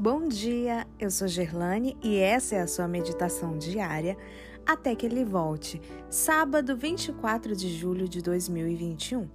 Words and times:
Bom 0.00 0.28
dia, 0.28 0.86
eu 0.96 1.10
sou 1.10 1.26
Gerlane 1.26 1.96
e 2.00 2.18
essa 2.18 2.54
é 2.54 2.60
a 2.60 2.68
sua 2.68 2.86
meditação 2.86 3.58
diária 3.58 4.16
até 4.64 4.94
que 4.94 5.04
ele 5.04 5.24
volte, 5.24 5.82
sábado 6.08 6.76
24 6.76 7.56
de 7.56 7.68
julho 7.76 8.08
de 8.08 8.22
2021. 8.22 9.28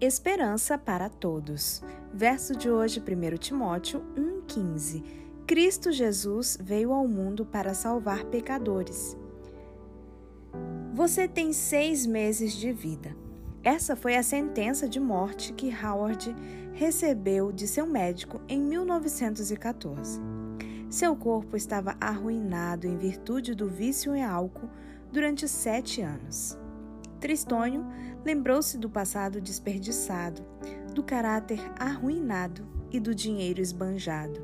Esperança 0.00 0.76
para 0.76 1.08
todos. 1.08 1.80
Verso 2.12 2.56
de 2.56 2.68
hoje, 2.68 3.00
1 3.00 3.36
Timóteo 3.36 4.02
1,15. 4.48 5.04
Cristo 5.46 5.92
Jesus 5.92 6.58
veio 6.60 6.92
ao 6.92 7.06
mundo 7.06 7.46
para 7.46 7.72
salvar 7.72 8.24
pecadores. 8.24 9.16
Você 10.92 11.28
tem 11.28 11.52
seis 11.52 12.04
meses 12.04 12.54
de 12.54 12.72
vida. 12.72 13.19
Essa 13.62 13.94
foi 13.94 14.16
a 14.16 14.22
sentença 14.22 14.88
de 14.88 14.98
morte 14.98 15.52
que 15.52 15.70
Howard 15.70 16.34
recebeu 16.72 17.52
de 17.52 17.68
seu 17.68 17.86
médico 17.86 18.40
em 18.48 18.58
1914. 18.58 20.18
Seu 20.88 21.14
corpo 21.14 21.56
estava 21.56 21.94
arruinado 22.00 22.86
em 22.86 22.96
virtude 22.96 23.54
do 23.54 23.68
vício 23.68 24.16
em 24.16 24.24
álcool 24.24 24.70
durante 25.12 25.46
sete 25.46 26.00
anos. 26.00 26.58
Tristonho 27.20 27.86
lembrou-se 28.24 28.78
do 28.78 28.88
passado 28.88 29.42
desperdiçado, 29.42 30.42
do 30.94 31.02
caráter 31.02 31.60
arruinado 31.78 32.66
e 32.90 32.98
do 32.98 33.14
dinheiro 33.14 33.60
esbanjado. 33.60 34.40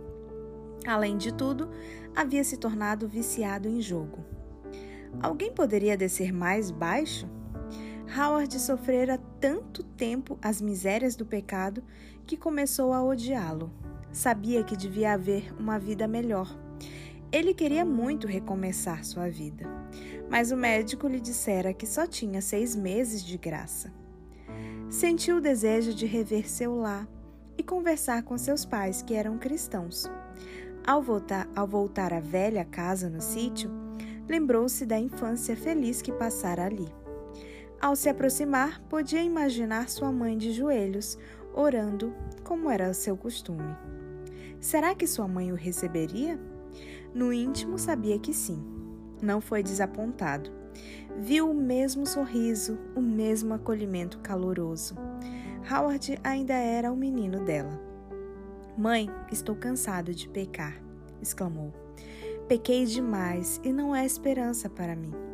Além 0.87 1.17
de 1.17 1.33
tudo, 1.33 1.71
havia 2.15 2.45
se 2.45 2.59
tornado 2.59 3.09
viciado 3.09 3.67
em 3.67 3.81
jogo. 3.81 4.25
Alguém 5.23 5.51
poderia 5.51 5.97
descer 5.97 6.35
mais 6.35 6.71
baixo? 6.71 7.27
Howard 8.19 8.59
sofrera 8.59 9.21
tanto 9.39 9.83
tempo 9.83 10.39
as 10.41 10.63
misérias 10.63 11.15
do 11.15 11.27
pecado 11.27 11.85
que 12.27 12.35
começou 12.35 12.95
a 12.95 13.05
odiá-lo. 13.05 13.71
Sabia 14.11 14.65
que 14.65 14.75
devia 14.75 15.13
haver 15.13 15.53
uma 15.61 15.79
vida 15.79 16.09
melhor. 16.09 16.59
Ele 17.31 17.53
queria 17.53 17.85
muito 17.85 18.27
recomeçar 18.27 19.05
sua 19.05 19.29
vida, 19.29 19.69
mas 20.31 20.51
o 20.51 20.57
médico 20.57 21.07
lhe 21.07 21.21
dissera 21.21 21.75
que 21.75 21.87
só 21.87 22.07
tinha 22.07 22.41
seis 22.41 22.75
meses 22.75 23.23
de 23.23 23.37
graça. 23.37 23.93
Sentiu 24.89 25.37
o 25.37 25.41
desejo 25.41 25.93
de 25.93 26.07
rever 26.07 26.49
seu 26.49 26.75
lar 26.75 27.07
e 27.59 27.63
conversar 27.63 28.23
com 28.23 28.39
seus 28.39 28.65
pais, 28.65 29.03
que 29.03 29.15
eram 29.15 29.37
cristãos. 29.37 30.11
Ao 30.87 31.03
voltar, 31.03 31.47
ao 31.55 31.67
voltar 31.67 32.15
à 32.15 32.21
velha 32.21 32.65
casa 32.65 33.11
no 33.11 33.21
sítio, 33.21 33.71
lembrou-se 34.27 34.87
da 34.87 34.99
infância 34.99 35.55
feliz 35.55 36.01
que 36.01 36.13
passara 36.13 36.65
ali. 36.65 36.89
Ao 37.81 37.95
se 37.95 38.09
aproximar, 38.09 38.81
podia 38.89 39.23
imaginar 39.23 39.89
sua 39.89 40.11
mãe 40.11 40.37
de 40.37 40.51
joelhos, 40.51 41.19
orando, 41.55 42.15
como 42.43 42.71
era 42.71 42.93
seu 42.95 43.17
costume. 43.17 43.77
Será 44.61 44.95
que 44.95 45.07
sua 45.07 45.29
mãe 45.29 45.53
o 45.53 45.55
receberia? 45.55 46.41
No 47.15 47.33
íntimo, 47.33 47.79
sabia 47.79 48.19
que 48.19 48.33
sim. 48.33 48.63
Não 49.23 49.41
foi 49.41 49.63
desapontado. 49.63 50.51
Viu 51.19 51.51
o 51.51 51.55
mesmo 51.55 52.07
sorriso, 52.07 52.79
o 52.95 53.01
mesmo 53.01 53.55
acolhimento 53.55 54.19
caloroso. 54.19 54.95
Howard 55.71 56.19
ainda 56.23 56.55
era 56.55 56.93
o 56.93 56.97
menino 56.97 57.45
dela. 57.45 57.81
Mãe, 58.77 59.09
estou 59.33 59.57
cansado 59.57 60.15
de 60.15 60.29
pecar, 60.29 60.81
exclamou. 61.21 61.73
Pequei 62.47 62.85
demais 62.85 63.61
e 63.65 63.73
não 63.73 63.93
há 63.93 64.05
esperança 64.05 64.69
para 64.69 64.95
mim. 64.95 65.26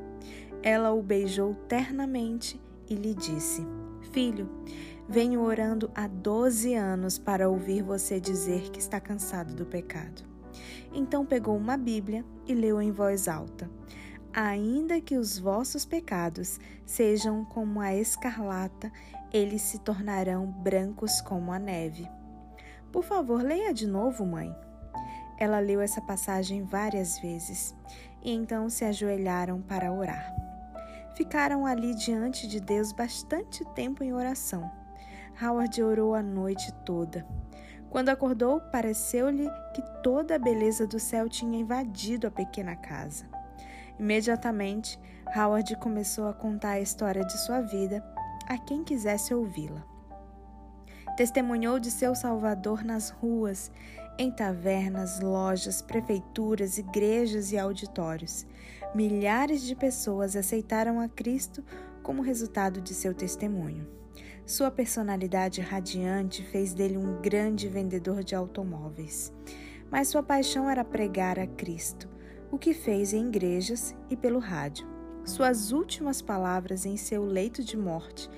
Ela 0.63 0.93
o 0.93 1.03
beijou 1.03 1.55
ternamente 1.67 2.61
e 2.89 2.95
lhe 2.95 3.15
disse: 3.15 3.67
Filho, 4.13 4.49
venho 5.09 5.43
orando 5.43 5.91
há 5.95 6.07
12 6.07 6.75
anos 6.75 7.19
para 7.19 7.49
ouvir 7.49 7.83
você 7.83 8.21
dizer 8.21 8.71
que 8.71 8.79
está 8.79 9.01
cansado 9.01 9.55
do 9.55 9.67
pecado. 9.67 10.23
Então 10.93 11.27
pegou 11.27 11.57
uma 11.57 11.77
Bíblia 11.77 12.25
e 12.47 12.55
leu 12.55 12.81
em 12.81 12.93
voz 12.93 13.27
alta: 13.27 13.69
Ainda 14.33 15.01
que 15.01 15.17
os 15.17 15.39
vossos 15.39 15.85
pecados 15.85 16.61
sejam 16.87 17.45
como 17.45 17.81
a 17.81 17.95
escarlata, 17.95 18.93
eles 19.33 19.63
se 19.63 19.79
tornarão 19.81 20.47
brancos 20.47 21.21
como 21.21 21.53
a 21.53 21.59
neve. 21.59 22.09
Por 22.93 23.03
favor, 23.03 23.43
leia 23.43 23.73
de 23.73 23.87
novo, 23.87 24.25
mãe. 24.25 24.55
Ela 25.39 25.59
leu 25.59 25.81
essa 25.81 26.01
passagem 26.01 26.63
várias 26.63 27.19
vezes 27.19 27.75
e 28.23 28.31
então 28.31 28.69
se 28.69 28.85
ajoelharam 28.85 29.61
para 29.61 29.93
orar. 29.93 30.42
Ficaram 31.15 31.67
ali 31.67 31.95
diante 31.95 32.47
de 32.47 32.59
Deus 32.59 32.93
bastante 32.93 33.65
tempo 33.75 34.03
em 34.03 34.13
oração. 34.13 34.71
Howard 35.41 35.83
orou 35.83 36.15
a 36.15 36.23
noite 36.23 36.73
toda. 36.85 37.27
Quando 37.91 38.09
acordou, 38.09 38.61
pareceu-lhe 38.61 39.51
que 39.75 39.83
toda 40.03 40.37
a 40.37 40.39
beleza 40.39 40.87
do 40.87 40.99
céu 40.99 41.29
tinha 41.29 41.59
invadido 41.59 42.27
a 42.27 42.31
pequena 42.31 42.75
casa. 42.75 43.27
Imediatamente, 43.99 44.99
Howard 45.37 45.77
começou 45.77 46.27
a 46.29 46.33
contar 46.33 46.73
a 46.73 46.81
história 46.81 47.25
de 47.25 47.39
sua 47.41 47.61
vida 47.61 48.03
a 48.49 48.57
quem 48.57 48.83
quisesse 48.83 49.35
ouvi-la. 49.35 49.92
Testemunhou 51.17 51.79
de 51.79 51.91
seu 51.91 52.15
Salvador 52.15 52.83
nas 52.83 53.11
ruas, 53.11 53.71
em 54.19 54.31
tavernas, 54.31 55.21
lojas, 55.21 55.83
prefeituras, 55.83 56.79
igrejas 56.79 57.53
e 57.53 57.59
auditórios. 57.59 58.47
Milhares 58.95 59.63
de 59.63 59.75
pessoas 59.75 60.37
aceitaram 60.37 61.01
a 61.01 61.09
Cristo 61.09 61.63
como 62.03 62.23
resultado 62.23 62.81
de 62.81 62.95
seu 62.95 63.15
testemunho. 63.15 63.87
Sua 64.47 64.71
personalidade 64.71 65.61
radiante 65.61 66.43
fez 66.45 66.75
dele 66.75 66.97
um 66.97 67.21
grande 67.21 67.69
vendedor 67.69 68.25
de 68.25 68.35
automóveis. 68.35 69.33
Mas 69.91 70.09
sua 70.09 70.23
paixão 70.23 70.69
era 70.69 70.83
pregar 70.83 71.39
a 71.39 71.47
Cristo, 71.47 72.09
o 72.51 72.59
que 72.59 72.73
fez 72.73 73.13
em 73.13 73.29
igrejas 73.29 73.95
e 74.11 74.17
pelo 74.17 74.39
rádio. 74.39 74.87
Suas 75.25 75.71
últimas 75.71 76.21
palavras 76.21 76.85
em 76.85 76.97
seu 76.97 77.25
leito 77.25 77.63
de 77.63 77.77
morte, 77.77 78.29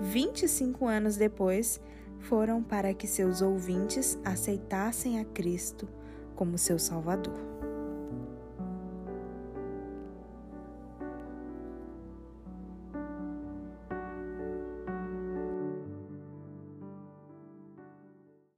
25 0.00 0.86
anos 0.86 1.16
depois, 1.16 1.80
foram 2.24 2.62
para 2.62 2.94
que 2.94 3.06
seus 3.06 3.42
ouvintes 3.42 4.18
aceitassem 4.24 5.20
a 5.20 5.24
Cristo 5.24 5.88
como 6.34 6.58
seu 6.58 6.78
Salvador. 6.78 7.53